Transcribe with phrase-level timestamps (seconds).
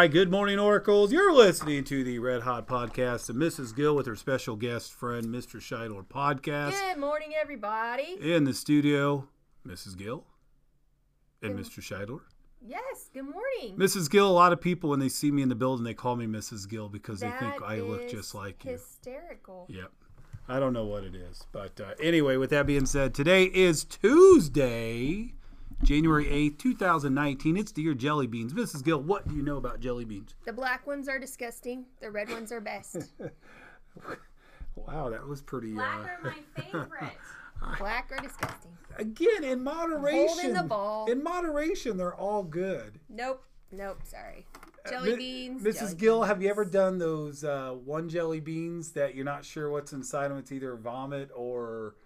[0.00, 1.12] Hi, good morning, Oracles.
[1.12, 3.76] You're listening to the Red Hot Podcast and Mrs.
[3.76, 5.56] Gill with her special guest friend, Mr.
[5.60, 6.70] Scheidler Podcast.
[6.70, 8.16] Good morning, everybody.
[8.18, 9.28] In the studio,
[9.66, 9.98] Mrs.
[9.98, 10.24] Gill
[11.42, 11.80] and Mr.
[11.80, 12.20] Scheidler.
[12.66, 13.76] Yes, good morning.
[13.76, 14.10] Mrs.
[14.10, 16.26] Gill, a lot of people, when they see me in the building, they call me
[16.26, 16.66] Mrs.
[16.66, 18.70] Gill because they think I look just like you.
[18.70, 19.66] Hysterical.
[19.68, 19.92] Yep.
[20.48, 21.44] I don't know what it is.
[21.52, 25.34] But uh, anyway, with that being said, today is Tuesday,
[25.82, 27.56] January 8th, 2019.
[27.56, 28.52] It's the year jelly beans.
[28.52, 28.84] Mrs.
[28.84, 30.34] Gill, what do you know about jelly beans?
[30.44, 31.86] The black ones are disgusting.
[32.00, 32.96] The red ones are best.
[34.76, 35.72] Wow, that was pretty.
[35.72, 37.12] Black Uh, are my favorite.
[37.78, 38.70] black are disgusting.
[38.96, 40.28] again, in moderation.
[40.28, 41.10] Holding the ball.
[41.10, 42.98] In moderation, they're all good.
[43.08, 43.42] Nope.
[43.72, 43.98] Nope.
[44.04, 44.46] Sorry.
[44.88, 45.62] Jelly Mi- beans.
[45.62, 45.78] Mrs.
[45.80, 46.28] jelly Gill, beans.
[46.28, 50.28] have you ever done those uh, one jelly beans that you're not sure what's inside
[50.28, 50.38] them?
[50.38, 51.96] It's either vomit or.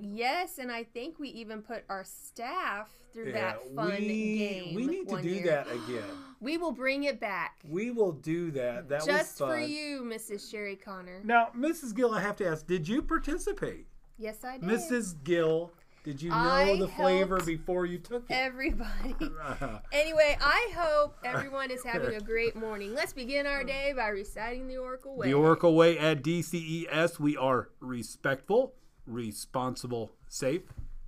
[0.00, 4.74] Yes, and I think we even put our staff through Yeah, that fun we, game.
[4.74, 5.46] we need to one do year.
[5.46, 6.04] that again.
[6.42, 7.60] We will bring it back.
[7.68, 8.88] We will do that.
[8.88, 9.50] That Just was fun.
[9.50, 10.50] for you, Mrs.
[10.50, 11.20] Sherry Connor.
[11.22, 11.94] Now, Mrs.
[11.94, 13.86] Gill, I have to ask, did you participate?
[14.18, 14.68] Yes, I did.
[14.68, 15.14] Mrs.
[15.22, 15.70] Gill,
[16.02, 18.34] did you know I the flavor before you took it?
[18.34, 19.14] Everybody.
[19.92, 22.92] Anyway, I hope everyone is having a great morning.
[22.92, 25.28] Let's begin our day by reciting the Oracle Way.
[25.28, 28.74] the Oracle Way at DCES, we are respectful,
[29.06, 30.62] responsible, safe.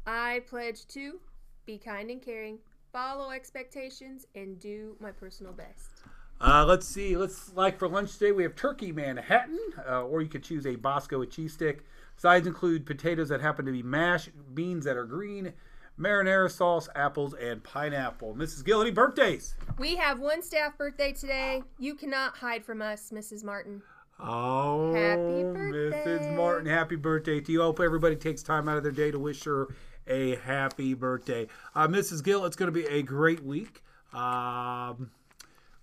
[0.07, 1.21] I pledge to
[1.67, 2.59] be kind and caring,
[2.93, 6.03] follow expectations, and do my personal best.
[6.41, 7.17] Uh, let's see.
[7.17, 10.77] Let's like for lunch today we have turkey Manhattan, uh, or you could choose a
[10.77, 11.85] Bosco with cheese stick.
[12.17, 15.53] Sides include potatoes that happen to be mashed, beans that are green,
[15.99, 18.35] marinara sauce, apples, and pineapple.
[18.35, 18.65] Mrs.
[18.65, 19.55] Gill, any birthdays?
[19.79, 21.63] We have one staff birthday today.
[21.79, 23.45] You cannot hide from us, Mrs.
[23.45, 23.83] Martin.
[24.21, 26.37] Oh, Mrs.
[26.37, 27.63] Martin, happy birthday to you.
[27.63, 29.69] I hope everybody takes time out of their day to wish her
[30.07, 31.49] a happy birthday.
[31.75, 32.23] Uh, Mrs.
[32.23, 33.83] Gill, it's going to be a great week.
[34.13, 35.11] Um,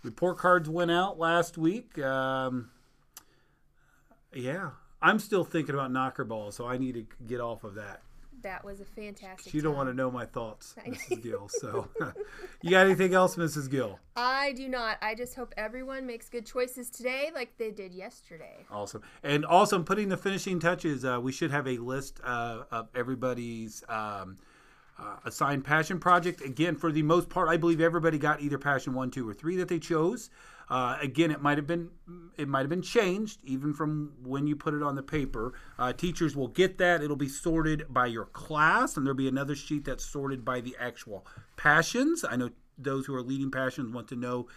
[0.03, 1.99] report cards went out last week.
[1.99, 2.69] Um,
[4.33, 8.01] yeah, I'm still thinking about knocker ball, so I need to get off of that.
[8.43, 9.53] That was a fantastic.
[9.53, 11.21] You don't want to know my thoughts, Mrs.
[11.21, 11.49] Gill.
[11.49, 11.87] So,
[12.61, 13.69] you got anything else, Mrs.
[13.69, 13.99] Gill?
[14.15, 14.97] I do not.
[15.01, 18.65] I just hope everyone makes good choices today, like they did yesterday.
[18.71, 19.01] Awesome.
[19.23, 21.05] And also, I'm putting the finishing touches.
[21.05, 24.37] Uh, we should have a list uh, of everybody's um,
[25.01, 26.41] uh, assigned passion project.
[26.41, 29.57] Again, for the most part, I believe everybody got either passion one, two, or three
[29.57, 30.29] that they chose.
[30.69, 31.89] Uh, again, it might have been
[32.37, 35.53] it might have been changed even from when you put it on the paper.
[35.77, 37.03] Uh, teachers will get that.
[37.03, 40.75] It'll be sorted by your class, and there'll be another sheet that's sorted by the
[40.79, 41.25] actual
[41.57, 42.23] passions.
[42.23, 44.47] I know those who are leading passions want to know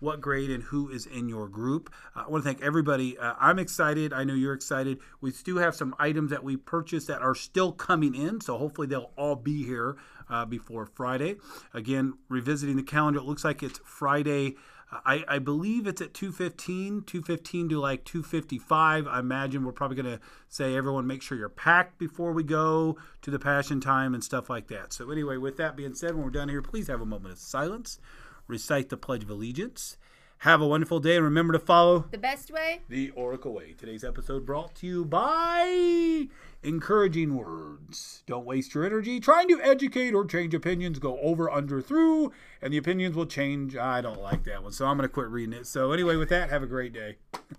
[0.00, 1.92] what grade and who is in your group.
[2.14, 3.18] Uh, I want to thank everybody.
[3.18, 4.12] Uh, I'm excited.
[4.12, 4.98] I know you're excited.
[5.20, 8.86] We still have some items that we purchased that are still coming in, so hopefully
[8.86, 9.96] they'll all be here
[10.28, 11.36] uh, before Friday.
[11.72, 14.56] Again, revisiting the calendar, it looks like it's Friday.
[14.92, 19.06] uh, I, I believe it's at 215, 215 to like 255.
[19.06, 22.96] I imagine we're probably going to say everyone make sure you're packed before we go
[23.22, 24.92] to the passion time and stuff like that.
[24.92, 27.38] So anyway, with that being said, when we're done here, please have a moment of
[27.38, 27.98] silence
[28.46, 29.96] recite the Pledge of Allegiance.
[30.38, 32.82] Have a wonderful day and remember to follow The best way?
[32.88, 33.72] the Oracle Way.
[33.78, 36.26] Today's episode brought to you by
[36.62, 38.22] encouraging words.
[38.26, 40.98] Don't waste your energy trying to educate or change opinions.
[40.98, 43.74] Go over, under, through, and the opinions will change.
[43.76, 45.66] I don't like that one, so I'm going to quit reading it.
[45.66, 47.16] So, anyway, with that, have a great day.